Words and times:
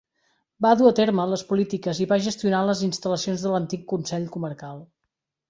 Va 0.65 0.69
dur 0.77 0.87
a 0.89 0.93
terme 0.99 1.25
les 1.33 1.43
polítiques 1.49 1.99
i 2.05 2.07
va 2.13 2.17
gestionar 2.29 2.63
les 2.71 2.83
instal·lacions 2.89 3.45
de 3.45 3.53
l'antic 3.53 3.87
Consell 3.95 4.27
Comarcal. 4.39 4.85